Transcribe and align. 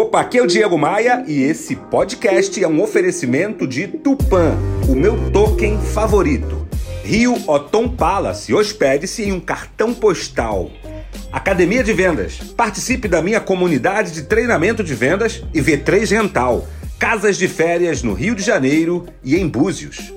Opa, 0.00 0.22
aqui 0.22 0.38
é 0.38 0.42
o 0.42 0.46
Diego 0.46 0.78
Maia 0.78 1.22
e 1.28 1.42
esse 1.42 1.76
podcast 1.76 2.64
é 2.64 2.66
um 2.66 2.80
oferecimento 2.80 3.66
de 3.66 3.86
Tupan, 3.86 4.56
o 4.88 4.94
meu 4.94 5.30
token 5.30 5.78
favorito. 5.78 6.66
Rio 7.04 7.36
Otom 7.46 7.86
Palace, 7.86 8.54
hospede-se 8.54 9.24
em 9.24 9.32
um 9.32 9.38
cartão 9.38 9.92
postal. 9.92 10.70
Academia 11.30 11.84
de 11.84 11.92
Vendas, 11.92 12.38
participe 12.56 13.08
da 13.08 13.20
minha 13.20 13.42
comunidade 13.42 14.12
de 14.12 14.22
treinamento 14.22 14.82
de 14.82 14.94
vendas 14.94 15.44
e 15.52 15.60
V3 15.60 16.12
Rental, 16.12 16.66
casas 16.98 17.36
de 17.36 17.46
férias 17.46 18.02
no 18.02 18.14
Rio 18.14 18.34
de 18.34 18.42
Janeiro 18.42 19.04
e 19.22 19.36
em 19.36 19.46
Búzios. 19.46 20.14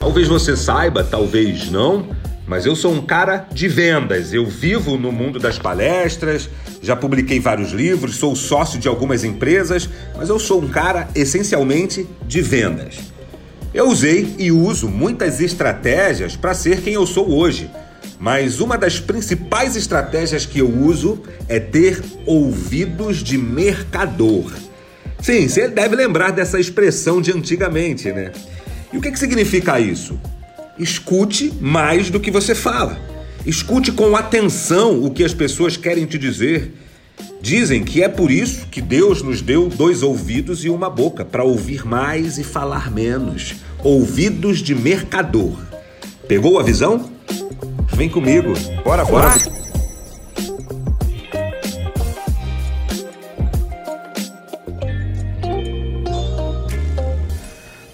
Talvez 0.00 0.26
você 0.26 0.56
saiba, 0.56 1.04
talvez 1.04 1.70
não, 1.70 2.08
mas 2.46 2.64
eu 2.64 2.76
sou 2.76 2.92
um 2.92 3.02
cara 3.02 3.46
de 3.52 3.66
vendas. 3.68 4.32
Eu 4.32 4.46
vivo 4.46 4.96
no 4.96 5.10
mundo 5.10 5.38
das 5.38 5.58
palestras, 5.58 6.48
já 6.80 6.94
publiquei 6.94 7.40
vários 7.40 7.72
livros, 7.72 8.16
sou 8.16 8.36
sócio 8.36 8.78
de 8.78 8.86
algumas 8.86 9.24
empresas, 9.24 9.88
mas 10.16 10.28
eu 10.28 10.38
sou 10.38 10.62
um 10.62 10.68
cara 10.68 11.08
essencialmente 11.14 12.06
de 12.26 12.40
vendas. 12.40 12.96
Eu 13.74 13.88
usei 13.88 14.34
e 14.38 14.50
uso 14.52 14.88
muitas 14.88 15.40
estratégias 15.40 16.36
para 16.36 16.54
ser 16.54 16.80
quem 16.80 16.94
eu 16.94 17.06
sou 17.06 17.30
hoje. 17.30 17.70
Mas 18.18 18.60
uma 18.60 18.78
das 18.78 18.98
principais 18.98 19.76
estratégias 19.76 20.46
que 20.46 20.60
eu 20.60 20.70
uso 20.70 21.22
é 21.48 21.60
ter 21.60 22.02
ouvidos 22.24 23.22
de 23.22 23.36
mercador. 23.36 24.52
Sim, 25.20 25.48
você 25.48 25.68
deve 25.68 25.96
lembrar 25.96 26.30
dessa 26.30 26.58
expressão 26.58 27.20
de 27.20 27.32
antigamente, 27.32 28.10
né? 28.12 28.32
E 28.92 28.96
o 28.96 29.00
que, 29.00 29.10
que 29.10 29.18
significa 29.18 29.78
isso? 29.78 30.18
Escute 30.78 31.52
mais 31.60 32.10
do 32.10 32.20
que 32.20 32.30
você 32.30 32.54
fala. 32.54 32.98
Escute 33.44 33.92
com 33.92 34.16
atenção 34.16 35.02
o 35.04 35.10
que 35.10 35.24
as 35.24 35.32
pessoas 35.32 35.76
querem 35.76 36.04
te 36.04 36.18
dizer. 36.18 36.74
Dizem 37.40 37.84
que 37.84 38.02
é 38.02 38.08
por 38.08 38.30
isso 38.30 38.66
que 38.66 38.80
Deus 38.80 39.22
nos 39.22 39.40
deu 39.40 39.68
dois 39.68 40.02
ouvidos 40.02 40.64
e 40.64 40.68
uma 40.68 40.90
boca, 40.90 41.24
para 41.24 41.44
ouvir 41.44 41.86
mais 41.86 42.38
e 42.38 42.44
falar 42.44 42.90
menos. 42.90 43.54
Ouvidos 43.84 44.58
de 44.58 44.74
mercador. 44.74 45.56
Pegou 46.26 46.58
a 46.58 46.62
visão? 46.62 47.10
Vem 47.94 48.08
comigo. 48.08 48.52
Bora, 48.84 49.04
bora. 49.04 49.65